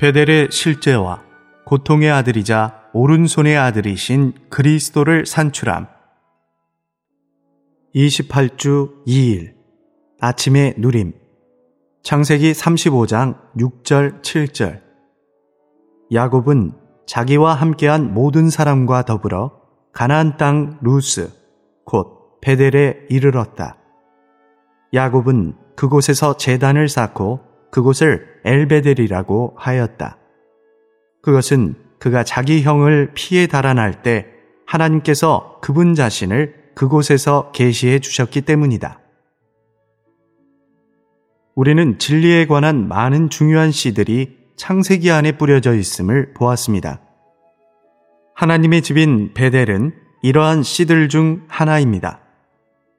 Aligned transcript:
베델의 0.00 0.48
실제와 0.50 1.22
고통의 1.64 2.10
아들이자 2.10 2.90
오른손의 2.92 3.56
아들이신 3.56 4.32
그리스도를 4.50 5.24
산출함. 5.24 5.86
28주 7.94 9.06
2일 9.06 9.54
아침의 10.20 10.74
누림 10.78 11.12
창세기 12.02 12.52
35장 12.52 13.38
6절 13.56 14.22
7절 14.22 14.82
야곱은 16.12 16.72
자기와 17.06 17.54
함께한 17.54 18.12
모든 18.12 18.50
사람과 18.50 19.04
더불어 19.04 19.60
가나안 19.92 20.36
땅 20.36 20.78
루스 20.82 21.30
곧 21.84 22.40
베델에 22.40 23.06
이르렀다. 23.10 23.78
야곱은 24.92 25.54
그곳에서 25.76 26.36
재단을 26.36 26.88
쌓고 26.88 27.53
그곳을 27.74 28.24
엘베델이라고 28.44 29.54
하였다. 29.56 30.16
그것은 31.22 31.74
그가 31.98 32.22
자기 32.22 32.62
형을 32.62 33.10
피해 33.14 33.48
달아날 33.48 34.02
때 34.02 34.28
하나님께서 34.64 35.58
그분 35.60 35.96
자신을 35.96 36.54
그곳에서 36.76 37.50
계시해 37.50 37.98
주셨기 37.98 38.42
때문이다. 38.42 39.00
우리는 41.56 41.98
진리에 41.98 42.46
관한 42.46 42.86
많은 42.86 43.28
중요한 43.28 43.72
시들이 43.72 44.38
창세기 44.54 45.10
안에 45.10 45.36
뿌려져 45.36 45.74
있음을 45.74 46.32
보았습니다. 46.34 47.00
하나님의 48.36 48.82
집인 48.82 49.34
베델은 49.34 49.92
이러한 50.22 50.62
씨들 50.62 51.08
중 51.08 51.42
하나입니다. 51.48 52.20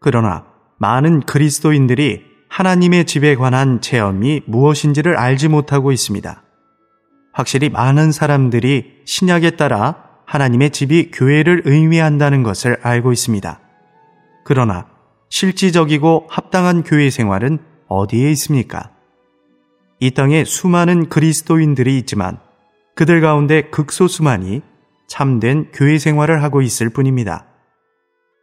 그러나 0.00 0.44
많은 0.78 1.20
그리스도인들이 1.20 2.35
하나님의 2.56 3.04
집에 3.04 3.34
관한 3.34 3.82
체험이 3.82 4.40
무엇인지를 4.46 5.18
알지 5.18 5.48
못하고 5.48 5.92
있습니다. 5.92 6.42
확실히 7.34 7.68
많은 7.68 8.12
사람들이 8.12 9.02
신약에 9.04 9.56
따라 9.56 10.22
하나님의 10.24 10.70
집이 10.70 11.10
교회를 11.10 11.64
의미한다는 11.66 12.42
것을 12.42 12.78
알고 12.80 13.12
있습니다. 13.12 13.60
그러나 14.46 14.86
실질적이고 15.28 16.28
합당한 16.30 16.82
교회 16.82 17.10
생활은 17.10 17.58
어디에 17.88 18.30
있습니까? 18.30 18.90
이 20.00 20.12
땅에 20.12 20.44
수많은 20.44 21.10
그리스도인들이 21.10 21.98
있지만 21.98 22.38
그들 22.94 23.20
가운데 23.20 23.68
극소수만이 23.68 24.62
참된 25.08 25.68
교회 25.74 25.98
생활을 25.98 26.42
하고 26.42 26.62
있을 26.62 26.88
뿐입니다. 26.88 27.48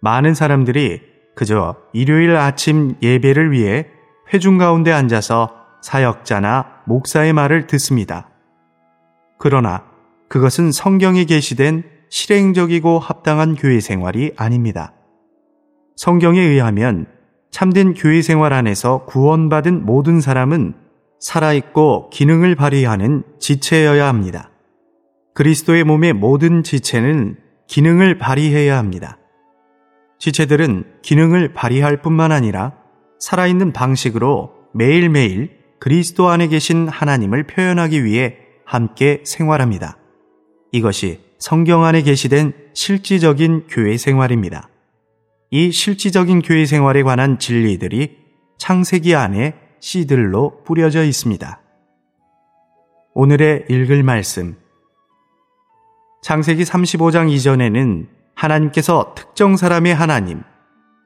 많은 0.00 0.32
사람들이 0.32 1.02
그저 1.36 1.76
일요일 1.92 2.36
아침 2.36 2.94
예배를 3.02 3.52
위해 3.52 3.97
회중 4.32 4.58
가운데 4.58 4.92
앉아서 4.92 5.54
사역자나 5.82 6.82
목사의 6.86 7.32
말을 7.32 7.66
듣습니다. 7.66 8.28
그러나 9.38 9.84
그것은 10.28 10.72
성경에 10.72 11.24
게시된 11.24 11.84
실행적이고 12.10 12.98
합당한 12.98 13.54
교회 13.54 13.80
생활이 13.80 14.32
아닙니다. 14.36 14.92
성경에 15.96 16.40
의하면 16.40 17.06
참된 17.50 17.94
교회 17.94 18.22
생활 18.22 18.52
안에서 18.52 19.04
구원받은 19.06 19.84
모든 19.84 20.20
사람은 20.20 20.74
살아있고 21.20 22.10
기능을 22.10 22.54
발휘하는 22.54 23.24
지체여야 23.40 24.06
합니다. 24.06 24.50
그리스도의 25.34 25.84
몸의 25.84 26.12
모든 26.12 26.62
지체는 26.62 27.36
기능을 27.66 28.18
발휘해야 28.18 28.76
합니다. 28.76 29.18
지체들은 30.18 30.84
기능을 31.02 31.54
발휘할 31.54 32.02
뿐만 32.02 32.32
아니라 32.32 32.72
살아있는 33.18 33.72
방식으로 33.72 34.54
매일매일 34.72 35.58
그리스도 35.78 36.28
안에 36.28 36.48
계신 36.48 36.88
하나님을 36.88 37.44
표현하기 37.44 38.04
위해 38.04 38.36
함께 38.64 39.22
생활합니다. 39.24 39.96
이것이 40.72 41.20
성경 41.38 41.84
안에 41.84 42.02
게시된 42.02 42.52
실질적인 42.74 43.66
교회 43.68 43.96
생활입니다. 43.96 44.68
이 45.50 45.72
실질적인 45.72 46.42
교회 46.42 46.66
생활에 46.66 47.02
관한 47.02 47.38
진리들이 47.38 48.18
창세기 48.58 49.14
안에 49.14 49.54
씨들로 49.80 50.62
뿌려져 50.64 51.04
있습니다. 51.04 51.60
오늘의 53.14 53.64
읽을 53.70 54.02
말씀. 54.02 54.56
창세기 56.22 56.64
35장 56.64 57.30
이전에는 57.30 58.08
하나님께서 58.34 59.14
특정 59.16 59.56
사람의 59.56 59.94
하나님, 59.94 60.42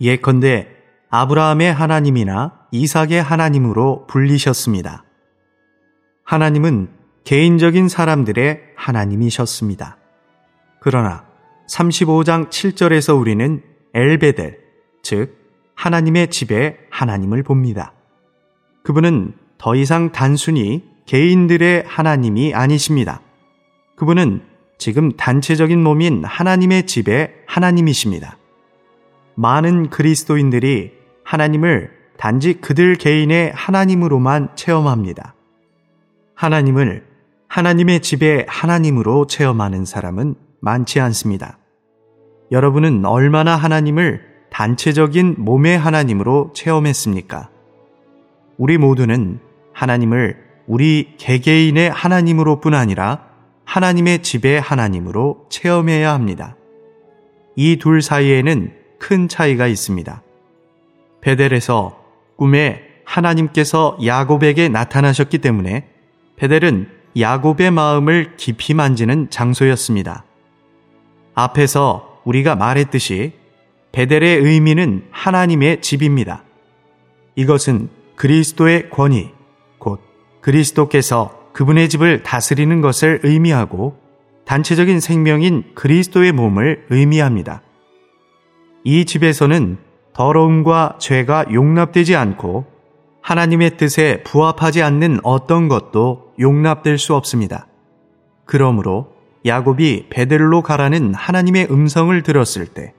예컨대 0.00 0.75
아브라함의 1.10 1.72
하나님이나 1.72 2.52
이삭의 2.70 3.22
하나님으로 3.22 4.06
불리셨습니다. 4.06 5.04
하나님은 6.24 6.88
개인적인 7.24 7.88
사람들의 7.88 8.60
하나님이셨습니다. 8.76 9.96
그러나 10.80 11.24
35장 11.68 12.48
7절에서 12.48 13.18
우리는 13.18 13.62
엘베델, 13.94 14.60
즉 15.02 15.36
하나님의 15.74 16.28
집에 16.30 16.78
하나님을 16.90 17.42
봅니다. 17.42 17.92
그분은 18.82 19.34
더 19.58 19.74
이상 19.74 20.12
단순히 20.12 20.84
개인들의 21.06 21.84
하나님이 21.86 22.54
아니십니다. 22.54 23.20
그분은 23.96 24.42
지금 24.78 25.12
단체적인 25.16 25.82
몸인 25.82 26.24
하나님의 26.24 26.86
집의 26.86 27.32
하나님이십니다. 27.46 28.36
많은 29.34 29.90
그리스도인들이 29.90 30.95
하나님을 31.26 31.90
단지 32.16 32.54
그들 32.54 32.94
개인의 32.94 33.50
하나님으로만 33.52 34.50
체험합니다. 34.54 35.34
하나님을 36.36 37.04
하나님의 37.48 38.00
집의 38.00 38.46
하나님으로 38.48 39.26
체험하는 39.26 39.84
사람은 39.84 40.36
많지 40.60 41.00
않습니다. 41.00 41.58
여러분은 42.52 43.04
얼마나 43.04 43.56
하나님을 43.56 44.22
단체적인 44.50 45.34
몸의 45.38 45.76
하나님으로 45.76 46.52
체험했습니까? 46.54 47.50
우리 48.56 48.78
모두는 48.78 49.40
하나님을 49.72 50.36
우리 50.68 51.16
개개인의 51.18 51.90
하나님으로 51.90 52.60
뿐 52.60 52.72
아니라 52.74 53.26
하나님의 53.64 54.22
집의 54.22 54.60
하나님으로 54.60 55.46
체험해야 55.50 56.12
합니다. 56.12 56.56
이 57.56 57.76
둘 57.78 58.00
사이에는 58.00 58.72
큰 59.00 59.26
차이가 59.28 59.66
있습니다. 59.66 60.22
베델에서 61.26 62.04
꿈에 62.36 62.84
하나님께서 63.04 63.98
야곱에게 64.04 64.68
나타나셨기 64.68 65.38
때문에 65.38 65.88
베델은 66.36 66.88
야곱의 67.18 67.72
마음을 67.72 68.36
깊이 68.36 68.74
만지는 68.74 69.28
장소였습니다. 69.28 70.24
앞에서 71.34 72.20
우리가 72.24 72.54
말했듯이 72.54 73.32
베델의 73.90 74.38
의미는 74.38 75.04
하나님의 75.10 75.80
집입니다. 75.80 76.44
이것은 77.34 77.88
그리스도의 78.14 78.90
권위, 78.90 79.30
곧 79.78 80.00
그리스도께서 80.40 81.50
그분의 81.52 81.88
집을 81.88 82.22
다스리는 82.22 82.80
것을 82.80 83.18
의미하고 83.24 83.98
단체적인 84.44 85.00
생명인 85.00 85.64
그리스도의 85.74 86.30
몸을 86.30 86.86
의미합니다. 86.90 87.62
이 88.84 89.04
집에서는 89.04 89.85
더러움과 90.16 90.94
죄가 90.98 91.44
용납되지 91.52 92.16
않고 92.16 92.64
하나님의 93.20 93.76
뜻에 93.76 94.22
부합하지 94.22 94.82
않는 94.82 95.20
어떤 95.22 95.68
것도 95.68 96.32
용납될 96.40 96.96
수 96.96 97.14
없습니다. 97.14 97.66
그러므로 98.46 99.12
야곱이 99.44 100.06
베델로 100.08 100.62
가라는 100.62 101.12
하나님의 101.12 101.68
음성을 101.70 102.22
들었을 102.22 102.66
때 102.66 102.94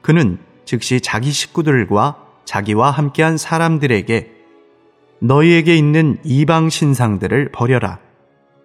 그는 0.00 0.38
즉시 0.64 1.00
자기 1.00 1.32
식구들과 1.32 2.18
자기와 2.44 2.92
함께한 2.92 3.36
사람들에게 3.36 4.30
너희에게 5.18 5.76
있는 5.76 6.18
이방 6.22 6.70
신상들을 6.70 7.50
버려라. 7.50 7.98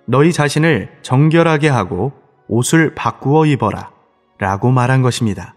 너희 0.06 0.32
자신을 0.32 0.92
정결하게 1.02 1.70
하고 1.70 2.14
옷을 2.48 2.94
바꾸어 2.94 3.48
입어라. 3.48 3.90
라고 4.38 4.70
말한 4.70 5.02
것입니다. 5.02 5.56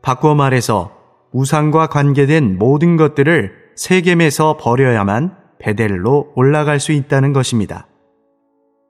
바꾸어 0.00 0.36
말해서 0.36 0.99
우상과 1.32 1.88
관계된 1.88 2.58
모든 2.58 2.96
것들을 2.96 3.52
세겜에서 3.76 4.56
버려야만 4.58 5.36
베델로 5.58 6.32
올라갈 6.34 6.80
수 6.80 6.92
있다는 6.92 7.32
것입니다. 7.32 7.86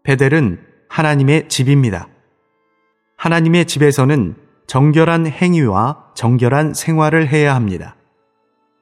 베델은 0.04 0.60
하나님의 0.88 1.48
집입니다. 1.48 2.08
하나님의 3.16 3.66
집에서는 3.66 4.36
정결한 4.66 5.26
행위와 5.26 6.12
정결한 6.14 6.74
생활을 6.74 7.28
해야 7.28 7.54
합니다. 7.54 7.96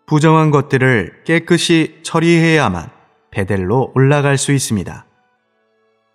부정한 0.06 0.50
것들을 0.50 1.24
깨끗이 1.24 2.00
처리해야만 2.02 2.88
베델로 3.30 3.92
올라갈 3.94 4.38
수 4.38 4.52
있습니다. 4.52 5.06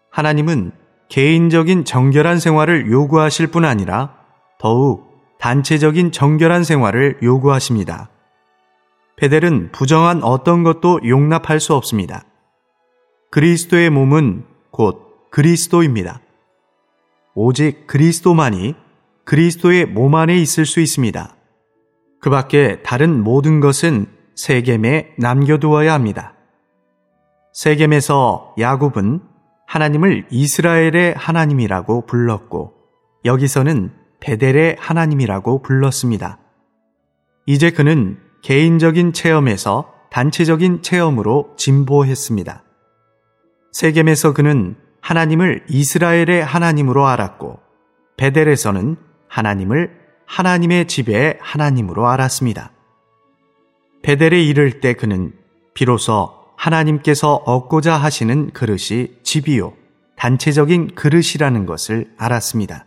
하나님은 0.10 0.72
개인적인 1.10 1.86
정결한 1.86 2.40
생활을 2.40 2.92
요구하실 2.92 3.48
뿐 3.48 3.66
아니라 3.66 4.16
더욱 4.60 5.13
단체적인 5.44 6.14
정결한 6.14 6.64
생활을 6.64 7.18
요구하십니다. 7.22 8.10
베델은 9.18 9.74
부정한 9.74 10.24
어떤 10.24 10.64
것도 10.64 11.02
용납할 11.06 11.60
수 11.60 11.76
없습니다. 11.76 12.24
그리스도의 13.30 13.90
몸은 13.90 14.46
곧 14.72 15.30
그리스도입니다. 15.32 16.22
오직 17.36 17.88
그리스도만이 17.88 18.76
그리스도의 19.26 19.86
몸 19.86 20.16
안에 20.16 20.38
있을 20.38 20.66
수 20.66 20.80
있습니다. 20.80 21.36
그 22.22 22.30
밖에 22.30 22.82
다른 22.82 23.22
모든 23.22 23.60
것은 23.60 24.06
세겜에 24.36 25.16
남겨두어야 25.18 25.92
합니다. 25.92 26.36
세겜에서 27.52 28.56
야곱은 28.58 29.20
하나님을 29.68 30.26
이스라엘의 30.30 31.16
하나님이라고 31.18 32.06
불렀고 32.06 32.76
여기서는 33.26 34.03
베델의 34.24 34.78
하나님이라고 34.80 35.62
불렀습니다. 35.62 36.40
이제 37.46 37.72
그는 37.72 38.18
개인적인 38.42 39.12
체험에서 39.12 39.94
단체적인 40.12 40.82
체험으로 40.82 41.54
진보했습니다. 41.58 42.64
세겜에서 43.74 44.34
그는 44.34 44.78
하나님을 45.02 45.66
이스라엘의 45.68 46.46
하나님으로 46.46 47.06
알았고 47.06 47.60
베델에서는 48.16 48.96
하나님을 49.28 49.92
하나님의 50.26 50.88
집의 50.88 51.40
하나님으로 51.42 52.08
알았습니다. 52.08 52.72
베델에 54.04 54.42
이를 54.42 54.80
때 54.80 54.94
그는 54.94 55.34
비로소 55.74 56.32
하나님께서 56.56 57.36
얻고자 57.36 57.98
하시는 57.98 58.52
그릇이 58.52 59.18
집이요, 59.24 59.74
단체적인 60.16 60.96
그릇이라는 60.96 61.66
것을 61.66 62.14
알았습니다. 62.18 62.86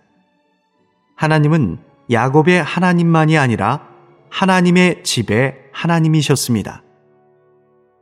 하나님은 1.17 1.79
야곱의 2.11 2.63
하나님만이 2.63 3.39
아니라 3.39 3.89
하나님의 4.31 5.03
집의 5.03 5.57
하나님이셨습니다. 5.73 6.83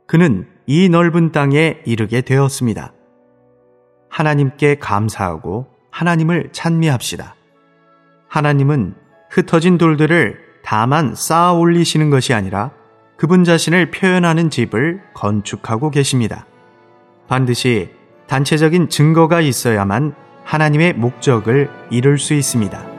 그는 0.05 0.47
이 0.67 0.89
넓은 0.89 1.31
땅에 1.31 1.79
이르게 1.85 2.21
되었습니다. 2.21 2.93
하나님께 4.09 4.75
감사하고 4.75 5.67
하나님을 5.91 6.49
찬미합시다. 6.51 7.35
하나님은 8.27 8.95
흩어진 9.29 9.77
돌들을 9.77 10.37
다만 10.63 11.15
쌓아 11.15 11.53
올리시는 11.53 12.09
것이 12.09 12.33
아니라 12.33 12.71
그분 13.17 13.43
자신을 13.43 13.91
표현하는 13.91 14.49
집을 14.49 15.01
건축하고 15.13 15.89
계십니다. 15.89 16.45
반드시 17.27 17.91
단체적인 18.27 18.89
증거가 18.89 19.39
있어야만 19.39 20.15
하나님의 20.43 20.93
목적을 20.93 21.69
이룰 21.91 22.19
수 22.19 22.33
있습니다. 22.33 22.94